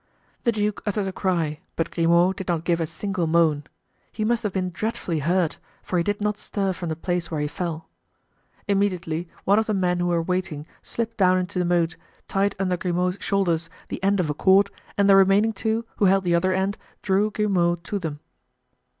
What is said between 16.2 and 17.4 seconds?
the other end, drew